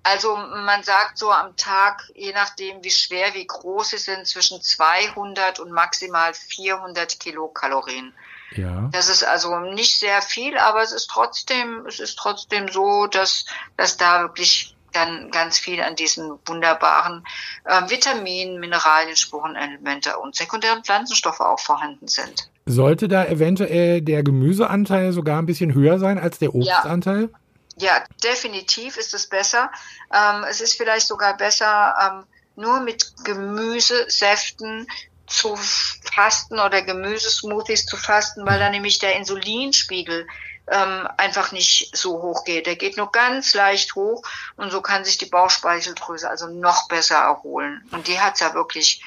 Also 0.03 0.35
man 0.35 0.83
sagt 0.83 1.17
so 1.17 1.31
am 1.31 1.55
Tag, 1.55 2.03
je 2.13 2.33
nachdem 2.33 2.83
wie 2.83 2.91
schwer, 2.91 3.33
wie 3.33 3.47
groß 3.47 3.91
sie 3.91 3.97
sind, 3.97 4.27
zwischen 4.27 4.61
200 4.61 5.59
und 5.61 5.71
maximal 5.71 6.33
400 6.33 7.19
Kilokalorien. 7.19 8.13
Ja. 8.51 8.89
Das 8.91 9.07
ist 9.07 9.23
also 9.23 9.57
nicht 9.59 9.97
sehr 9.97 10.21
viel, 10.21 10.57
aber 10.57 10.83
es 10.83 10.91
ist 10.91 11.09
trotzdem, 11.09 11.85
es 11.87 11.99
ist 11.99 12.17
trotzdem 12.17 12.67
so, 12.67 13.07
dass, 13.07 13.45
dass 13.77 13.95
da 13.95 14.21
wirklich 14.23 14.72
dann 14.93 15.31
ganz 15.31 15.57
viel 15.57 15.81
an 15.81 15.95
diesen 15.95 16.39
wunderbaren 16.45 17.25
äh, 17.65 17.89
Vitaminen, 17.89 18.59
Mineralien, 18.59 19.15
Spurenelemente 19.15 20.17
und 20.17 20.35
sekundären 20.35 20.83
Pflanzenstoffe 20.83 21.41
auch 21.41 21.59
vorhanden 21.59 22.07
sind. 22.07 22.49
Sollte 22.65 23.07
da 23.07 23.25
eventuell 23.25 24.01
der 24.01 24.23
Gemüseanteil 24.23 25.11
sogar 25.11 25.39
ein 25.39 25.45
bisschen 25.45 25.73
höher 25.73 25.99
sein 25.99 26.17
als 26.17 26.39
der 26.39 26.55
Obstanteil? 26.55 27.29
Ja, 27.75 27.97
ja 27.97 28.03
definitiv 28.23 28.97
ist 28.97 29.13
es 29.13 29.27
besser. 29.27 29.69
Ähm, 30.13 30.45
es 30.49 30.61
ist 30.61 30.75
vielleicht 30.75 31.07
sogar 31.07 31.35
besser, 31.35 31.93
ähm, 32.01 32.23
nur 32.55 32.79
mit 32.79 33.13
Gemüsesäften 33.25 34.87
zu 35.27 35.55
fasten 35.55 36.59
oder 36.59 36.81
Gemüsesmoothies 36.81 37.85
zu 37.85 37.97
fasten, 37.97 38.45
weil 38.45 38.59
dann 38.59 38.71
nämlich 38.71 38.99
der 38.99 39.15
Insulinspiegel 39.15 40.27
ähm, 40.71 41.07
einfach 41.17 41.51
nicht 41.51 41.95
so 41.95 42.21
hoch 42.21 42.45
geht. 42.45 42.67
Der 42.67 42.75
geht 42.75 42.97
nur 42.97 43.11
ganz 43.11 43.53
leicht 43.53 43.95
hoch 43.95 44.23
und 44.55 44.71
so 44.71 44.81
kann 44.81 45.03
sich 45.03 45.17
die 45.17 45.25
Bauchspeicheldrüse 45.25 46.29
also 46.29 46.47
noch 46.47 46.87
besser 46.87 47.15
erholen. 47.15 47.81
Und 47.91 48.07
die 48.07 48.19
hat's 48.19 48.39
ja 48.39 48.53
wirklich 48.53 49.03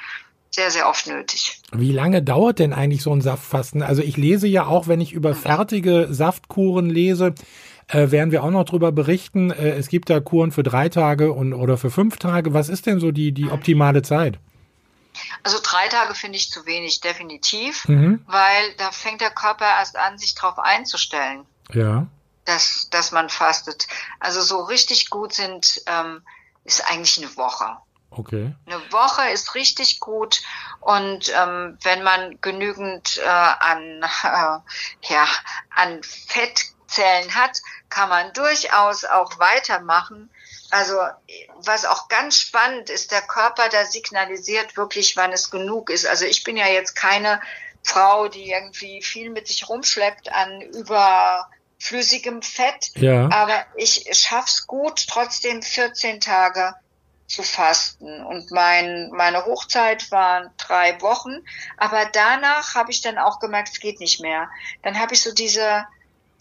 sehr, 0.50 0.70
sehr 0.70 0.88
oft 0.88 1.06
nötig. 1.06 1.60
Wie 1.72 1.92
lange 1.92 2.22
dauert 2.22 2.58
denn 2.58 2.72
eigentlich 2.72 3.02
so 3.02 3.12
ein 3.12 3.20
Saftfasten? 3.20 3.82
Also 3.82 4.02
ich 4.02 4.16
lese 4.16 4.46
ja 4.46 4.66
auch, 4.66 4.88
wenn 4.88 5.00
ich 5.00 5.12
über 5.12 5.34
fertige 5.34 6.08
Saftkuren 6.10 6.88
lese, 6.88 7.34
äh, 7.88 8.10
werden 8.10 8.32
wir 8.32 8.42
auch 8.42 8.50
noch 8.50 8.64
drüber 8.64 8.92
berichten. 8.92 9.50
Äh, 9.50 9.70
es 9.72 9.88
gibt 9.88 10.10
da 10.10 10.20
Kuren 10.20 10.52
für 10.52 10.62
drei 10.62 10.88
Tage 10.88 11.32
und 11.32 11.52
oder 11.52 11.76
für 11.76 11.90
fünf 11.90 12.16
Tage. 12.16 12.54
Was 12.54 12.68
ist 12.68 12.86
denn 12.86 13.00
so 13.00 13.12
die, 13.12 13.32
die 13.32 13.50
optimale 13.50 14.02
Zeit? 14.02 14.38
Also 15.42 15.58
drei 15.62 15.88
Tage 15.88 16.14
finde 16.14 16.38
ich 16.38 16.50
zu 16.50 16.66
wenig, 16.66 17.00
definitiv, 17.00 17.86
mhm. 17.88 18.24
weil 18.26 18.74
da 18.76 18.90
fängt 18.92 19.20
der 19.20 19.30
Körper 19.30 19.66
erst 19.66 19.96
an, 19.96 20.18
sich 20.18 20.34
drauf 20.34 20.58
einzustellen. 20.58 21.46
Ja. 21.72 22.06
Dass, 22.44 22.88
dass 22.90 23.10
man 23.10 23.28
fastet. 23.28 23.86
Also 24.20 24.40
so 24.40 24.62
richtig 24.62 25.10
gut 25.10 25.32
sind, 25.32 25.82
ähm, 25.86 26.22
ist 26.64 26.88
eigentlich 26.88 27.18
eine 27.18 27.36
Woche. 27.36 27.76
Okay. 28.10 28.54
Eine 28.66 28.80
Woche 28.92 29.28
ist 29.30 29.54
richtig 29.54 30.00
gut 30.00 30.42
und 30.80 31.30
ähm, 31.36 31.76
wenn 31.82 32.02
man 32.02 32.40
genügend 32.40 33.18
äh, 33.18 33.28
an, 33.28 34.02
äh, 34.02 34.58
ja, 35.12 35.26
an 35.74 36.00
Fettzellen 36.86 37.34
hat, 37.34 37.60
kann 37.88 38.08
man 38.08 38.32
durchaus 38.32 39.04
auch 39.04 39.38
weitermachen 39.38 40.30
also 40.70 40.96
was 41.60 41.84
auch 41.84 42.08
ganz 42.08 42.38
spannend 42.38 42.90
ist, 42.90 43.12
der 43.12 43.22
Körper, 43.22 43.68
der 43.68 43.86
signalisiert 43.86 44.76
wirklich, 44.76 45.16
wann 45.16 45.32
es 45.32 45.50
genug 45.50 45.90
ist. 45.90 46.06
Also 46.06 46.24
ich 46.24 46.42
bin 46.42 46.56
ja 46.56 46.66
jetzt 46.66 46.96
keine 46.96 47.40
Frau, 47.84 48.28
die 48.28 48.50
irgendwie 48.50 49.00
viel 49.00 49.30
mit 49.30 49.46
sich 49.46 49.68
rumschleppt 49.68 50.32
an 50.32 50.60
überflüssigem 50.60 52.42
Fett, 52.42 52.90
ja. 52.96 53.28
aber 53.30 53.64
ich 53.76 54.08
schaff's 54.12 54.66
gut, 54.66 55.06
trotzdem 55.08 55.62
14 55.62 56.20
Tage 56.20 56.74
zu 57.28 57.42
fasten. 57.44 58.24
Und 58.24 58.50
mein, 58.50 59.10
meine 59.10 59.44
Hochzeit 59.44 60.10
waren 60.10 60.50
drei 60.56 61.00
Wochen, 61.00 61.44
aber 61.76 62.06
danach 62.12 62.74
habe 62.74 62.90
ich 62.90 63.02
dann 63.02 63.18
auch 63.18 63.38
gemerkt, 63.38 63.70
es 63.72 63.80
geht 63.80 64.00
nicht 64.00 64.20
mehr. 64.20 64.50
Dann 64.82 64.98
habe 64.98 65.14
ich 65.14 65.22
so 65.22 65.32
diese 65.32 65.86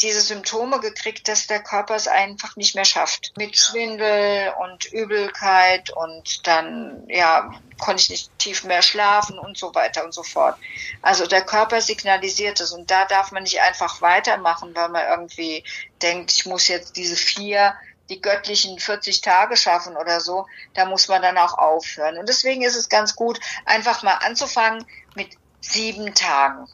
diese 0.02 0.22
Symptome 0.22 0.80
gekriegt, 0.80 1.28
dass 1.28 1.48
der 1.48 1.62
Körper 1.64 1.96
es 1.96 2.08
einfach 2.08 2.56
nicht 2.56 2.76
mehr 2.76 2.86
schafft. 2.86 3.32
Mit 3.38 3.58
Schwindel 3.58 4.54
und 4.60 4.86
Übelkeit 4.86 5.90
und 5.90 6.46
dann, 6.48 7.04
ja, 7.08 7.52
konnte 7.80 8.04
ich 8.04 8.10
nicht 8.10 8.40
tief 8.40 8.64
mehr 8.64 8.82
schlafen 8.82 9.40
und 9.40 9.58
so 9.58 9.74
weiter 9.74 10.04
und 10.04 10.14
so 10.14 10.24
fort. 10.24 10.58
Also 11.02 11.28
der 11.28 11.42
Körper 11.42 11.82
signalisiert 11.82 12.60
es 12.60 12.72
und 12.72 12.92
da 12.92 13.06
darf 13.06 13.32
man 13.32 13.44
nicht 13.44 13.62
einfach 13.62 14.02
weitermachen, 14.02 14.76
weil 14.76 14.90
man 14.90 15.08
irgendwie 15.08 15.64
denkt, 16.02 16.32
ich 16.32 16.46
muss 16.46 16.68
jetzt 16.68 16.98
diese 16.98 17.16
vier 17.16 17.76
die 18.10 18.22
göttlichen 18.22 18.80
40 18.80 19.22
Tage 19.22 19.58
schaffen 19.58 19.98
oder 19.98 20.22
so, 20.22 20.46
da 20.74 20.86
muss 20.86 21.08
man 21.08 21.22
dann 21.22 21.38
auch 21.38 21.58
aufhören. 21.58 22.18
Und 22.18 22.30
deswegen 22.30 22.62
ist 22.62 22.76
es 22.76 22.90
ganz 22.90 23.16
gut, 23.16 23.40
einfach 23.66 24.04
mal 24.04 24.14
anzufangen 24.14 24.86
mit 25.16 25.30
sieben 25.62 26.14
Tagen. 26.14 26.68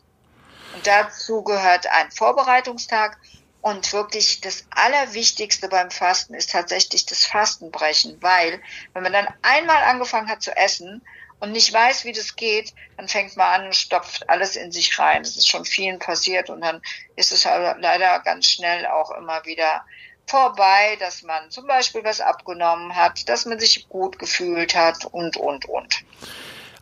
Und 0.73 0.87
dazu 0.87 1.43
gehört 1.43 1.87
ein 1.87 2.11
Vorbereitungstag. 2.11 3.17
Und 3.61 3.93
wirklich 3.93 4.41
das 4.41 4.65
Allerwichtigste 4.71 5.69
beim 5.69 5.91
Fasten 5.91 6.33
ist 6.33 6.49
tatsächlich 6.49 7.05
das 7.05 7.25
Fastenbrechen, 7.25 8.17
weil 8.19 8.59
wenn 8.93 9.03
man 9.03 9.13
dann 9.13 9.27
einmal 9.43 9.83
angefangen 9.83 10.29
hat 10.29 10.41
zu 10.41 10.55
essen 10.57 11.03
und 11.39 11.51
nicht 11.51 11.71
weiß, 11.71 12.03
wie 12.05 12.11
das 12.11 12.35
geht, 12.35 12.73
dann 12.97 13.07
fängt 13.07 13.37
man 13.37 13.61
an 13.61 13.65
und 13.67 13.75
stopft 13.75 14.27
alles 14.29 14.55
in 14.55 14.71
sich 14.71 14.97
rein. 14.97 15.21
Das 15.21 15.35
ist 15.35 15.47
schon 15.47 15.65
vielen 15.65 15.99
passiert 15.99 16.49
und 16.49 16.61
dann 16.61 16.81
ist 17.15 17.31
es 17.31 17.45
halt 17.45 17.77
leider 17.81 18.19
ganz 18.21 18.47
schnell 18.47 18.87
auch 18.87 19.11
immer 19.11 19.45
wieder 19.45 19.85
vorbei, 20.25 20.97
dass 20.99 21.21
man 21.21 21.51
zum 21.51 21.67
Beispiel 21.67 22.03
was 22.03 22.21
abgenommen 22.21 22.95
hat, 22.95 23.27
dass 23.29 23.45
man 23.45 23.59
sich 23.59 23.89
gut 23.89 24.17
gefühlt 24.17 24.75
hat 24.75 25.05
und, 25.05 25.37
und, 25.37 25.65
und. 25.65 26.03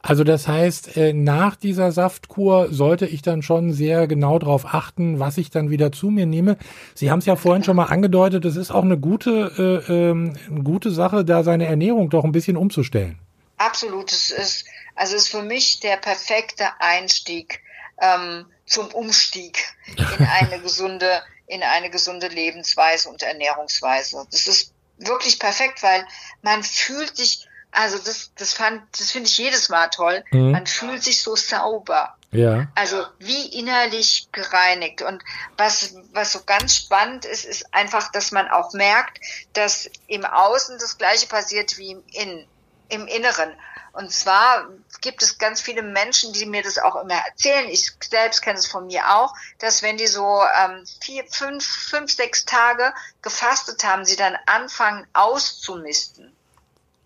Also 0.02 0.24
das 0.24 0.48
heißt, 0.48 0.98
äh, 0.98 1.14
nach 1.14 1.56
dieser 1.56 1.92
Saftkur 1.92 2.72
sollte 2.72 3.06
ich 3.06 3.22
dann 3.22 3.42
schon 3.42 3.74
sehr 3.74 4.08
genau 4.08 4.40
darauf 4.40 4.66
achten, 4.66 5.20
was 5.20 5.38
ich 5.38 5.50
dann 5.50 5.70
wieder 5.70 5.92
zu 5.92 6.10
mir 6.10 6.26
nehme. 6.26 6.58
Sie 6.96 7.12
haben 7.12 7.20
es 7.20 7.26
ja 7.26 7.36
vorhin 7.36 7.64
schon 7.64 7.76
mal 7.76 7.86
angedeutet, 7.86 8.46
es 8.46 8.56
ist 8.56 8.72
auch 8.72 8.84
eine 8.84 8.98
gute, 8.98 9.84
äh, 9.88 9.94
ähm, 9.94 10.38
gute 10.64 10.92
Sache, 10.92 11.26
da 11.26 11.44
seine 11.44 11.66
Ernährung 11.66 12.10
doch 12.10 12.24
ein 12.24 12.32
bisschen 12.32 12.56
umzustellen. 12.56 13.20
Absolut, 13.58 14.12
es 14.12 14.32
ist 14.32 14.66
also 14.96 15.16
es 15.16 15.24
ist 15.24 15.30
für 15.30 15.44
mich 15.44 15.80
der 15.80 15.96
perfekte 15.96 16.66
Einstieg 16.80 17.62
ähm, 18.02 18.46
zum 18.66 18.88
Umstieg 18.88 19.74
in 19.96 20.26
eine 20.28 20.62
gesunde 20.62 21.24
in 21.48 21.64
eine 21.64 21.90
gesunde 21.90 22.28
Lebensweise 22.28 23.10
und 23.10 23.24
Ernährungsweise. 23.24 24.28
Das 24.32 24.46
ist 24.46 24.74
wirklich 24.98 25.40
perfekt, 25.40 25.82
weil 25.82 26.06
man 26.42 26.64
fühlt 26.64 27.18
sich 27.18 27.48
also 27.72 27.98
das, 27.98 28.32
das 28.36 28.54
fand, 28.54 28.82
das 28.98 29.12
finde 29.12 29.28
ich 29.28 29.38
jedes 29.38 29.70
Mal 29.70 29.88
toll. 29.88 30.24
Mhm. 30.32 30.52
Man 30.52 30.68
fühlt 30.68 31.04
sich 31.04 31.22
so 31.22 31.36
sauber. 31.36 32.16
Ja. 32.32 32.68
Also 32.76 33.06
wie 33.20 33.48
innerlich 33.58 34.30
gereinigt. 34.32 35.02
Und 35.02 35.24
was, 35.58 35.96
was 36.14 36.32
so 36.32 36.42
ganz 36.46 36.76
spannend 36.76 37.26
ist, 37.26 37.46
ist 37.46 37.74
einfach, 37.74 38.12
dass 38.12 38.32
man 38.32 38.48
auch 38.50 38.74
merkt, 38.74 39.20
dass 39.54 39.90
im 40.08 40.26
Außen 40.26 40.78
das 40.80 40.98
Gleiche 40.98 41.28
passiert 41.28 41.78
wie 41.78 41.92
im 41.92 42.04
Innen, 42.12 42.48
im 42.90 43.08
Inneren. 43.08 43.52
Und 43.92 44.12
zwar 44.12 44.70
gibt 45.02 45.24
es 45.24 45.40
ganz 45.40 45.62
viele 45.62 45.82
Menschen, 45.82 46.32
die 46.34 46.46
mir 46.46 46.62
das 46.62 46.78
auch 46.78 46.96
immer 46.96 47.16
erzählen. 47.16 47.68
Ich 47.70 47.92
selbst 48.08 48.42
kenne 48.42 48.60
es 48.60 48.68
von 48.68 48.86
mir 48.86 49.16
auch, 49.16 49.34
dass 49.58 49.82
wenn 49.82 49.98
die 49.98 50.08
so 50.08 50.44
ähm, 50.64 50.86
vier, 51.02 51.26
fünf, 51.30 51.66
fünf, 51.66 52.12
sechs 52.12 52.46
Tage 52.46 52.94
gefastet 53.24 53.84
haben, 53.84 54.06
sie 54.06 54.16
dann 54.16 54.38
anfangen 54.46 55.08
auszumisten 55.14 56.36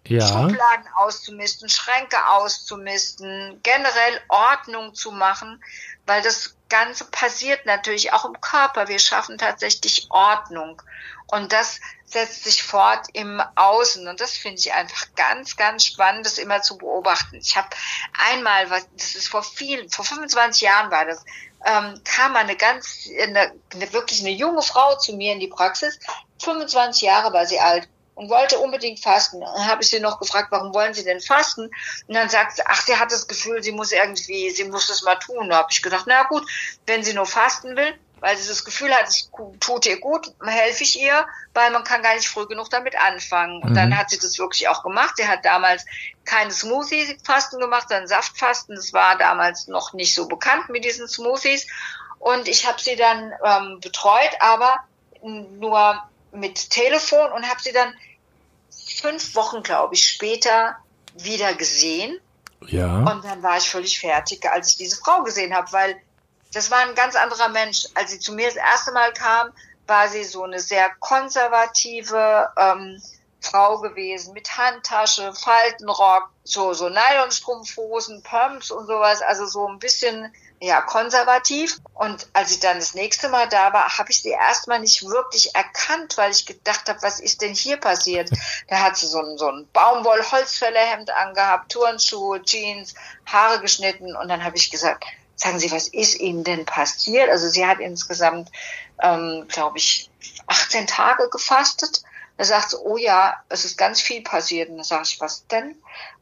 ja. 0.07 0.27
Schubladen 0.27 0.87
auszumisten, 0.95 1.69
Schränke 1.69 2.17
auszumisten, 2.27 3.59
generell 3.63 4.21
Ordnung 4.27 4.93
zu 4.93 5.11
machen, 5.11 5.63
weil 6.05 6.21
das 6.21 6.55
Ganze 6.69 7.05
passiert 7.05 7.65
natürlich 7.65 8.11
auch 8.13 8.25
im 8.25 8.39
Körper. 8.41 8.87
Wir 8.87 8.99
schaffen 8.99 9.37
tatsächlich 9.37 10.07
Ordnung 10.09 10.81
und 11.27 11.53
das 11.53 11.79
setzt 12.05 12.43
sich 12.43 12.63
fort 12.63 13.07
im 13.13 13.41
Außen 13.55 14.07
und 14.07 14.19
das 14.19 14.33
finde 14.33 14.59
ich 14.59 14.73
einfach 14.73 15.07
ganz, 15.15 15.55
ganz 15.55 15.85
spannend, 15.85 16.25
das 16.25 16.37
immer 16.37 16.61
zu 16.61 16.77
beobachten. 16.77 17.37
Ich 17.37 17.55
habe 17.55 17.69
einmal, 18.31 18.67
das 18.69 19.15
ist 19.15 19.29
vor 19.29 19.43
vielen, 19.43 19.89
vor 19.89 20.05
25 20.05 20.61
Jahren 20.61 20.91
war 20.91 21.05
das, 21.05 21.23
ähm, 21.65 22.01
kam 22.03 22.35
eine 22.35 22.55
ganz, 22.55 23.07
eine, 23.21 23.53
eine, 23.73 23.93
wirklich 23.93 24.19
eine 24.19 24.31
junge 24.31 24.61
Frau 24.61 24.95
zu 24.97 25.15
mir 25.15 25.33
in 25.33 25.39
die 25.39 25.47
Praxis. 25.47 25.97
25 26.43 27.03
Jahre 27.03 27.33
war 27.33 27.45
sie 27.45 27.59
alt 27.59 27.87
und 28.15 28.29
wollte 28.29 28.59
unbedingt 28.59 28.99
fasten. 28.99 29.41
Dann 29.41 29.67
habe 29.67 29.81
ich 29.81 29.89
sie 29.89 29.99
noch 29.99 30.19
gefragt, 30.19 30.49
warum 30.51 30.73
wollen 30.73 30.93
Sie 30.93 31.03
denn 31.03 31.19
fasten? 31.19 31.63
Und 32.07 32.13
dann 32.13 32.29
sagt 32.29 32.55
sie, 32.55 32.63
ach, 32.65 32.81
sie 32.81 32.97
hat 32.97 33.11
das 33.11 33.27
Gefühl, 33.27 33.63
sie 33.63 33.71
muss 33.71 33.91
irgendwie, 33.91 34.49
sie 34.51 34.65
muss 34.65 34.87
das 34.87 35.03
mal 35.03 35.15
tun. 35.15 35.49
Da 35.49 35.57
habe 35.57 35.69
ich 35.71 35.81
gedacht, 35.81 36.05
na 36.07 36.23
gut, 36.23 36.47
wenn 36.85 37.03
sie 37.03 37.13
nur 37.13 37.25
fasten 37.25 37.75
will, 37.75 37.93
weil 38.19 38.37
sie 38.37 38.47
das 38.47 38.63
Gefühl 38.63 38.93
hat, 38.93 39.07
es 39.09 39.29
tut 39.59 39.85
ihr 39.85 39.99
gut, 39.99 40.31
helfe 40.45 40.83
ich 40.83 41.01
ihr, 41.01 41.27
weil 41.53 41.71
man 41.71 41.83
kann 41.83 42.01
gar 42.01 42.15
nicht 42.15 42.29
früh 42.29 42.47
genug 42.47 42.69
damit 42.69 42.95
anfangen. 42.97 43.61
Und 43.61 43.71
mhm. 43.71 43.75
dann 43.75 43.97
hat 43.97 44.11
sie 44.11 44.19
das 44.19 44.37
wirklich 44.39 44.69
auch 44.69 44.83
gemacht. 44.83 45.15
Sie 45.17 45.27
hat 45.27 45.43
damals 45.43 45.85
keine 46.23 46.51
Smoothie-Fasten 46.51 47.59
gemacht, 47.59 47.89
sondern 47.89 48.07
Saftfasten. 48.07 48.75
Das 48.75 48.93
war 48.93 49.17
damals 49.17 49.67
noch 49.67 49.93
nicht 49.93 50.13
so 50.13 50.27
bekannt 50.27 50.69
mit 50.69 50.85
diesen 50.85 51.07
Smoothies. 51.07 51.67
Und 52.19 52.47
ich 52.47 52.65
habe 52.65 52.79
sie 52.79 52.95
dann 52.95 53.33
ähm, 53.43 53.79
betreut, 53.81 54.31
aber 54.39 54.85
nur 55.21 56.01
mit 56.33 56.69
Telefon 56.69 57.31
und 57.31 57.47
habe 57.47 57.61
sie 57.61 57.71
dann 57.71 57.93
fünf 59.01 59.35
Wochen, 59.35 59.63
glaube 59.63 59.95
ich, 59.95 60.07
später 60.07 60.77
wieder 61.15 61.53
gesehen. 61.53 62.19
Ja. 62.67 62.97
Und 62.97 63.23
dann 63.23 63.43
war 63.43 63.57
ich 63.57 63.69
völlig 63.69 63.99
fertig, 63.99 64.49
als 64.49 64.69
ich 64.69 64.77
diese 64.77 64.97
Frau 64.97 65.23
gesehen 65.23 65.53
habe, 65.53 65.71
weil 65.71 65.95
das 66.53 66.71
war 66.71 66.79
ein 66.79 66.95
ganz 66.95 67.15
anderer 67.15 67.49
Mensch. 67.49 67.87
Als 67.95 68.11
sie 68.11 68.19
zu 68.19 68.33
mir 68.33 68.47
das 68.47 68.55
erste 68.55 68.91
Mal 68.91 69.11
kam, 69.13 69.51
war 69.87 70.07
sie 70.07 70.23
so 70.23 70.43
eine 70.43 70.59
sehr 70.59 70.89
konservative 70.99 72.49
ähm, 72.57 73.01
Frau 73.43 73.79
gewesen 73.79 74.33
mit 74.33 74.57
Handtasche, 74.57 75.33
Faltenrock, 75.33 76.29
so 76.43 76.73
so 76.73 76.89
Nylonstrumpfhosen, 76.89 78.23
Pumps 78.23 78.71
und 78.71 78.87
sowas, 78.87 79.21
also 79.21 79.45
so 79.45 79.67
ein 79.67 79.79
bisschen 79.79 80.33
ja 80.59 80.81
konservativ. 80.81 81.79
Und 81.93 82.27
als 82.33 82.51
ich 82.51 82.59
dann 82.59 82.79
das 82.79 82.93
nächste 82.93 83.29
Mal 83.29 83.49
da 83.49 83.73
war, 83.73 83.97
habe 83.97 84.11
ich 84.11 84.21
sie 84.21 84.29
erstmal 84.29 84.79
nicht 84.79 85.03
wirklich 85.03 85.53
erkannt, 85.55 86.17
weil 86.17 86.31
ich 86.31 86.45
gedacht 86.45 86.87
habe, 86.87 87.01
was 87.01 87.19
ist 87.19 87.41
denn 87.41 87.53
hier 87.53 87.77
passiert? 87.77 88.29
Da 88.69 88.79
hat 88.79 88.97
sie 88.97 89.07
so 89.07 89.19
ein, 89.19 89.37
so 89.37 89.49
ein 89.49 89.67
Baumwoll-Holzfällerhemd 89.73 91.11
angehabt, 91.11 91.71
Turnschuhe, 91.71 92.41
Jeans, 92.43 92.93
Haare 93.25 93.59
geschnitten. 93.59 94.15
Und 94.15 94.29
dann 94.29 94.43
habe 94.43 94.55
ich 94.55 94.71
gesagt, 94.71 95.03
sagen 95.35 95.59
Sie, 95.59 95.71
was 95.71 95.89
ist 95.89 96.19
Ihnen 96.19 96.43
denn 96.43 96.65
passiert? 96.65 97.29
Also 97.29 97.49
sie 97.49 97.65
hat 97.65 97.79
insgesamt, 97.79 98.49
ähm, 99.01 99.45
glaube 99.49 99.77
ich, 99.77 100.09
18 100.47 100.87
Tage 100.87 101.29
gefastet. 101.29 102.03
Da 102.37 102.45
sagt 102.45 102.71
sie, 102.71 102.77
oh 102.77 102.97
ja, 102.97 103.35
es 103.49 103.65
ist 103.65 103.77
ganz 103.77 104.01
viel 104.01 104.23
passiert. 104.23 104.69
Und 104.69 104.77
da 104.77 104.83
sage 104.83 105.03
ich, 105.05 105.21
was 105.21 105.45
denn? 105.47 105.75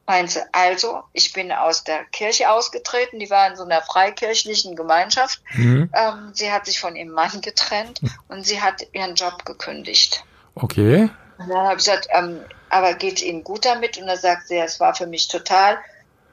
Meint 0.06 0.32
sie, 0.32 0.42
also, 0.52 1.04
ich 1.14 1.32
bin 1.32 1.52
aus 1.52 1.84
der 1.84 2.04
Kirche 2.06 2.50
ausgetreten, 2.50 3.20
die 3.20 3.30
war 3.30 3.48
in 3.48 3.56
so 3.56 3.64
einer 3.64 3.82
freikirchlichen 3.82 4.76
Gemeinschaft. 4.76 5.42
Mhm. 5.54 5.90
Ähm, 5.94 6.32
sie 6.34 6.52
hat 6.52 6.66
sich 6.66 6.80
von 6.80 6.96
ihrem 6.96 7.12
Mann 7.12 7.42
getrennt 7.42 8.02
und 8.28 8.46
sie 8.46 8.62
hat 8.62 8.86
ihren 8.92 9.16
Job 9.16 9.46
gekündigt. 9.46 10.26
Okay. 10.56 11.10
Und 11.38 11.50
dann 11.50 11.60
habe 11.60 11.74
ich 11.74 11.86
gesagt, 11.86 12.08
ähm, 12.12 12.42
aber 12.70 12.94
geht 12.94 13.22
Ihnen 13.22 13.44
gut 13.44 13.66
damit? 13.66 13.98
Und 13.98 14.08
dann 14.08 14.18
sagt 14.18 14.48
sie, 14.48 14.58
es 14.58 14.80
war 14.80 14.96
für 14.96 15.08
mich 15.08 15.28
total 15.28 15.78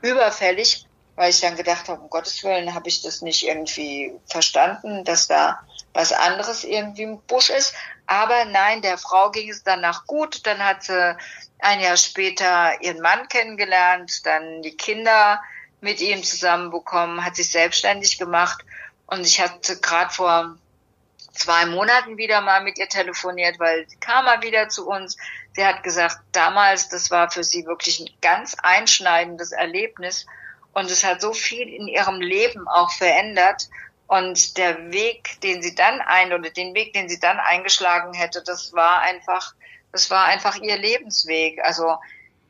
überfällig, 0.03 0.87
weil 1.19 1.31
ich 1.31 1.41
dann 1.41 1.57
gedacht 1.57 1.89
habe, 1.89 2.01
um 2.01 2.11
Gottes 2.11 2.45
Willen 2.45 2.75
habe 2.75 2.89
ich 2.89 3.03
das 3.03 3.23
nicht 3.23 3.45
irgendwie 3.45 4.13
verstanden, 4.27 5.03
dass 5.03 5.27
da 5.27 5.59
was 5.93 6.13
anderes 6.13 6.63
irgendwie 6.63 7.03
im 7.03 7.21
Busch 7.23 7.51
ist. 7.51 7.75
Aber 8.07 8.45
nein, 8.45 8.83
der 8.83 8.99
Frau 8.99 9.33
ging 9.33 9.51
es 9.51 9.65
danach 9.65 10.07
gut. 10.07 10.47
Dann 10.47 10.65
hat 10.65 10.85
sie 10.85 11.17
ein 11.59 11.81
Jahr 11.81 11.97
später 11.97 12.81
ihren 12.83 13.01
Mann 13.01 13.27
kennengelernt, 13.29 14.25
dann 14.25 14.63
die 14.63 14.77
Kinder 14.77 15.43
mit 15.81 16.01
ihm 16.01 16.23
zusammenbekommen, 16.23 17.25
hat 17.25 17.35
sich 17.35 17.51
selbstständig 17.51 18.17
gemacht. 18.19 18.65
Und 19.09 19.27
ich 19.27 19.41
hatte 19.41 19.81
gerade 19.81 20.15
vor 20.15 20.57
zwei 21.33 21.67
Monaten 21.67 22.17
wieder 22.17 22.43
mal 22.43 22.63
mit 22.63 22.79
ihr 22.79 22.89
telefoniert, 22.89 23.59
weil 23.59 23.89
sie 23.89 23.97
kam 23.97 24.25
mal 24.25 24.41
wieder 24.41 24.69
zu 24.69 24.89
uns. 24.89 25.17
Sie 25.55 25.67
hat 25.67 25.83
gesagt, 25.83 26.19
damals, 26.31 26.89
das 26.91 27.11
war 27.11 27.29
für 27.29 27.43
sie 27.43 27.67
wirklich 27.67 27.99
ein 27.99 28.11
ganz 28.23 28.55
einschneidendes 28.63 29.51
Erlebnis. 29.51 30.25
Und 30.79 30.93
es 30.93 31.03
hat 31.03 31.21
so 31.21 31.33
viel 31.33 31.69
in 31.69 31.89
ihrem 31.89 32.21
Leben 32.21 32.69
auch 32.69 32.93
verändert. 32.93 33.69
Und 34.07 34.57
der 34.57 34.93
Weg, 34.93 35.41
den 35.43 35.61
sie 35.61 35.75
dann 35.75 36.01
ein 36.01 36.33
oder 36.33 36.51
den 36.51 36.73
Weg, 36.75 36.93
den 36.93 37.09
sie 37.09 37.19
dann 37.19 37.39
eingeschlagen 37.41 38.15
hätte, 38.15 38.43
das 38.45 38.73
war 38.73 39.01
einfach, 39.01 39.55
das 39.91 40.09
war 40.11 40.27
einfach 40.27 40.57
ihr 40.57 40.79
Lebensweg. 40.79 41.61
Also 41.65 41.97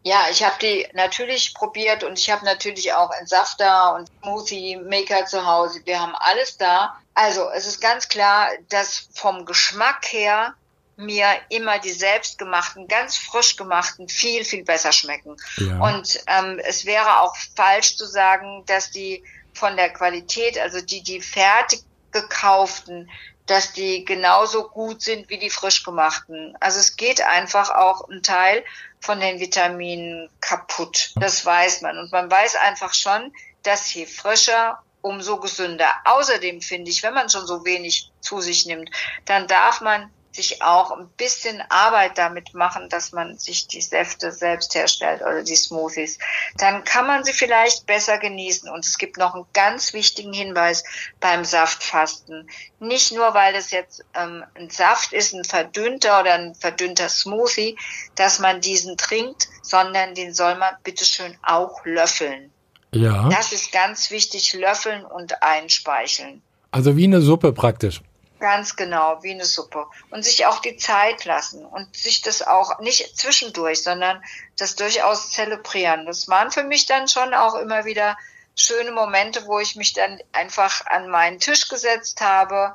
Ja, 0.04 0.28
ich 0.32 0.44
habe 0.44 0.56
die 0.62 0.88
natürlich 0.94 1.54
probiert 1.54 2.04
und 2.04 2.18
ich 2.18 2.32
habe 2.32 2.46
natürlich 2.46 2.94
auch 2.94 3.12
Entsafter 3.20 3.96
und 3.96 4.10
Smoothie 4.22 4.78
Maker 4.78 5.26
zu 5.26 5.46
Hause. 5.46 5.82
Wir 5.86 6.00
haben 6.00 6.14
alles 6.16 6.58
da. 6.58 6.96
Also 7.14 7.50
es 7.56 7.68
ist 7.68 7.82
ganz 7.82 8.08
klar, 8.08 8.48
dass 8.70 9.10
vom 9.14 9.46
Geschmack 9.46 10.06
her 10.10 10.54
mir 10.98 11.28
immer 11.50 11.80
die 11.80 11.92
selbstgemachten, 11.92 12.88
ganz 12.88 13.18
frisch 13.18 13.56
gemachten 13.56 14.10
viel, 14.10 14.44
viel 14.44 14.64
besser 14.64 14.92
schmecken. 14.92 15.38
Ja. 15.58 15.80
Und 15.80 16.20
ähm, 16.28 16.60
es 16.64 16.86
wäre 16.86 17.22
auch 17.22 17.36
falsch 17.56 17.96
zu 17.98 18.06
sagen, 18.06 18.64
dass 18.66 18.92
die 18.92 19.24
von 19.54 19.78
der 19.78 19.92
Qualität, 19.92 20.60
also 20.60 20.82
die, 20.82 21.04
die 21.04 21.22
fertig 21.22 21.82
gekauften, 22.12 23.10
dass 23.46 23.74
die 23.74 24.06
genauso 24.06 24.68
gut 24.68 25.02
sind 25.02 25.30
wie 25.30 25.38
die 25.38 25.50
frisch 25.50 25.84
gemachten. 25.84 26.56
Also 26.60 26.80
es 26.80 26.98
geht 26.98 27.22
einfach 27.22 27.70
auch 27.70 28.10
ein 28.10 28.22
Teil 28.22 28.64
von 29.00 29.20
den 29.20 29.40
Vitaminen 29.40 30.30
kaputt. 30.42 31.14
Das 31.16 31.46
weiß 31.46 31.82
man. 31.82 31.98
Und 31.98 32.12
man 32.12 32.30
weiß 32.30 32.56
einfach 32.58 32.94
schon, 32.94 33.32
dass 33.64 33.94
je 33.94 34.06
frischer, 34.06 34.80
umso 35.02 35.40
gesünder. 35.40 35.90
Außerdem 36.06 36.62
finde 36.62 36.92
ich, 36.92 37.04
wenn 37.04 37.14
man 37.14 37.30
schon 37.30 37.48
so 37.48 37.64
wenig 37.64 38.12
zu 38.20 38.42
sich 38.42 38.66
nimmt, 38.66 38.90
dann 39.26 39.48
darf 39.48 39.80
man 39.80 40.12
sich 40.32 40.62
auch 40.62 40.92
ein 40.92 41.08
bisschen 41.18 41.62
Arbeit 41.70 42.18
damit 42.18 42.54
machen, 42.54 42.90
dass 42.90 43.12
man 43.12 43.38
sich 43.38 43.68
die 43.68 43.82
Säfte 43.82 44.32
selbst 44.32 44.76
herstellt 44.76 45.22
oder 45.22 45.44
die 45.44 45.56
Smoothies, 45.56 46.20
dann 46.58 46.84
kann 46.84 47.08
man 47.08 47.24
sie 47.24 47.34
vielleicht 47.34 47.86
besser 47.86 48.18
genießen. 48.18 48.70
Und 48.70 48.86
es 48.86 48.98
gibt 48.98 49.18
noch 49.18 49.34
einen 49.34 49.46
ganz 49.54 49.94
wichtigen 49.94 50.34
Hinweis 50.34 50.84
beim 51.20 51.44
Saftfasten. 51.44 52.50
Nicht 52.80 53.14
nur, 53.14 53.34
weil 53.34 53.56
es 53.56 53.72
jetzt 53.72 54.06
ähm, 54.14 54.44
ein 54.56 54.70
Saft 54.70 55.14
ist, 55.14 55.34
ein 55.34 55.44
verdünnter 55.44 56.20
oder 56.22 56.34
ein 56.34 56.56
verdünnter 56.56 57.10
Smoothie, 57.10 57.78
dass 58.16 58.40
man 58.40 58.62
diesen 58.62 58.98
trinkt, 58.98 59.48
sondern 59.62 60.14
den 60.14 60.34
soll 60.34 60.56
man 60.56 60.76
bitteschön 60.84 61.36
auch 61.42 61.84
löffeln. 61.86 62.52
Ja. 62.94 63.30
Das 63.30 63.52
ist 63.52 63.72
ganz 63.72 64.12
wichtig, 64.12 64.54
löffeln 64.54 65.04
und 65.06 65.42
einspeicheln. 65.42 66.42
Also 66.72 66.96
wie 66.96 67.06
eine 67.06 67.22
Suppe 67.22 67.54
praktisch. 67.54 68.02
Ganz 68.40 68.76
genau, 68.76 69.24
wie 69.24 69.32
eine 69.32 69.46
Suppe. 69.46 69.88
Und 70.10 70.24
sich 70.24 70.46
auch 70.46 70.60
die 70.60 70.78
Zeit 70.78 71.26
lassen 71.26 71.66
und 71.66 71.96
sich 71.96 72.22
das 72.22 72.42
auch 72.42 72.80
nicht 72.80 73.18
zwischendurch, 73.18 73.84
sondern 73.84 74.24
das 74.58 74.76
durchaus 74.76 75.32
zelebrieren. 75.32 76.06
Das 76.06 76.28
waren 76.28 76.52
für 76.52 76.64
mich 76.64 76.86
dann 76.86 77.08
schon 77.08 77.34
auch 77.34 77.56
immer 77.56 77.86
wieder 77.86 78.18
schöne 78.56 78.92
Momente, 78.92 79.46
wo 79.46 79.60
ich 79.60 79.76
mich 79.76 79.94
dann 79.94 80.20
einfach 80.34 80.86
an 80.88 81.10
meinen 81.10 81.40
Tisch 81.40 81.68
gesetzt 81.68 82.22
habe 82.22 82.74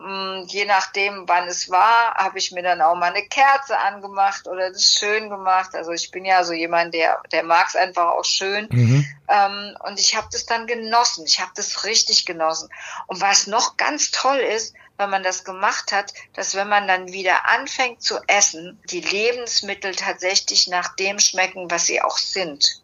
hm, 0.00 0.46
je 0.48 0.64
nachdem, 0.64 1.28
wann 1.28 1.46
es 1.46 1.70
war, 1.70 2.14
habe 2.14 2.38
ich 2.38 2.52
mir 2.52 2.62
dann 2.62 2.80
auch 2.80 2.94
mal 2.94 3.12
eine 3.12 3.26
Kerze 3.26 3.76
angemacht 3.78 4.48
oder 4.48 4.70
das 4.70 4.94
schön 4.94 5.28
gemacht. 5.28 5.74
Also 5.74 5.92
ich 5.92 6.10
bin 6.10 6.24
ja 6.24 6.42
so 6.42 6.54
jemand, 6.54 6.94
der, 6.94 7.20
der 7.32 7.42
mag 7.42 7.68
es 7.68 7.76
einfach 7.76 8.06
auch 8.12 8.24
schön. 8.24 8.66
Mhm. 8.70 9.06
Ähm, 9.28 9.76
und 9.80 10.00
ich 10.00 10.16
habe 10.16 10.26
das 10.32 10.46
dann 10.46 10.66
genossen. 10.66 11.26
Ich 11.26 11.40
habe 11.40 11.50
das 11.54 11.84
richtig 11.84 12.24
genossen. 12.24 12.70
Und 13.08 13.20
was 13.20 13.46
noch 13.46 13.76
ganz 13.76 14.10
toll 14.10 14.38
ist, 14.38 14.74
wenn 15.00 15.10
man 15.10 15.24
das 15.24 15.42
gemacht 15.44 15.90
hat, 15.92 16.14
dass 16.34 16.54
wenn 16.54 16.68
man 16.68 16.86
dann 16.86 17.12
wieder 17.12 17.48
anfängt 17.48 18.02
zu 18.02 18.18
essen, 18.28 18.78
die 18.84 19.00
Lebensmittel 19.00 19.94
tatsächlich 19.96 20.68
nach 20.68 20.94
dem 20.94 21.18
schmecken, 21.18 21.70
was 21.70 21.86
sie 21.86 22.00
auch 22.00 22.18
sind. 22.18 22.80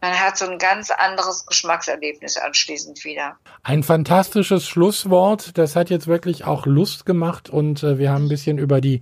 Man 0.00 0.20
hat 0.20 0.36
so 0.36 0.46
ein 0.46 0.58
ganz 0.58 0.90
anderes 0.90 1.46
Geschmackserlebnis 1.46 2.36
anschließend 2.36 3.04
wieder. 3.04 3.38
Ein 3.62 3.82
fantastisches 3.82 4.68
Schlusswort. 4.68 5.56
Das 5.56 5.74
hat 5.74 5.88
jetzt 5.88 6.06
wirklich 6.06 6.44
auch 6.44 6.66
Lust 6.66 7.06
gemacht 7.06 7.48
und 7.48 7.82
äh, 7.82 7.98
wir 7.98 8.10
haben 8.10 8.26
ein 8.26 8.28
bisschen 8.28 8.58
über 8.58 8.82
die 8.82 9.00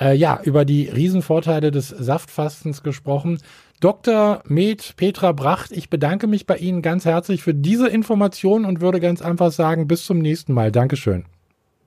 äh, 0.00 0.14
ja, 0.14 0.40
über 0.42 0.64
die 0.64 0.88
Riesenvorteile 0.88 1.70
des 1.70 1.88
Saftfastens 1.88 2.82
gesprochen. 2.82 3.38
Dr. 3.80 4.42
Med 4.46 4.94
Petra 4.96 5.32
Bracht, 5.32 5.72
ich 5.72 5.90
bedanke 5.90 6.26
mich 6.26 6.46
bei 6.46 6.56
Ihnen 6.56 6.82
ganz 6.82 7.04
herzlich 7.04 7.42
für 7.42 7.52
diese 7.52 7.88
Information 7.88 8.64
und 8.64 8.80
würde 8.80 9.00
ganz 9.00 9.20
einfach 9.20 9.50
sagen, 9.50 9.88
bis 9.88 10.06
zum 10.06 10.18
nächsten 10.18 10.54
Mal. 10.54 10.72
Dankeschön. 10.72 11.26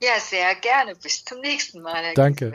Ja, 0.06 0.20
sehr 0.20 0.54
gerne. 0.56 0.94
Bis 1.02 1.26
zum 1.26 1.40
nächsten 1.40 1.82
Mal. 1.82 2.04
Herr 2.04 2.14
Danke. 2.14 2.54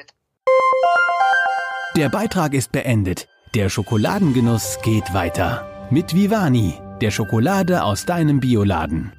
Der 1.96 2.08
Beitrag 2.08 2.54
ist 2.54 2.70
beendet. 2.70 3.26
Der 3.56 3.68
Schokoladengenuss 3.68 4.78
geht 4.82 5.12
weiter. 5.12 5.88
Mit 5.90 6.14
Vivani, 6.14 6.80
der 7.00 7.10
Schokolade 7.10 7.82
aus 7.82 8.06
deinem 8.06 8.38
Bioladen. 8.38 9.12